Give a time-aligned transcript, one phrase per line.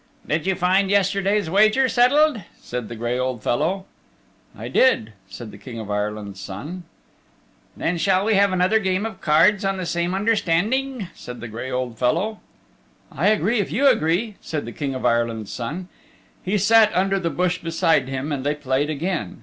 [0.27, 3.85] "Did you find yesterday's wager settled?" said the gray old fellow.
[4.57, 6.85] "I did," said the King of Ireland's Son.
[7.77, 11.69] "Then shall we have another game of cards on the same understanding?" said the gray
[11.69, 12.39] old fellow.
[13.11, 15.87] "I agree, if you agree," said the King of Ireland's son.
[16.41, 19.39] He sat under the bush beside him and they played again.